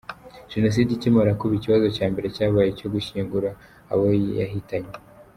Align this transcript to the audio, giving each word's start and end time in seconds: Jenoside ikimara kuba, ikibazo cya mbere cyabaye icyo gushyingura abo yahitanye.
Jenoside 0.51 0.89
ikimara 0.93 1.31
kuba, 1.39 1.53
ikibazo 1.55 1.87
cya 1.95 2.05
mbere 2.11 2.27
cyabaye 2.35 2.67
icyo 2.69 2.87
gushyingura 2.93 3.49
abo 3.91 4.03
yahitanye. 4.39 4.91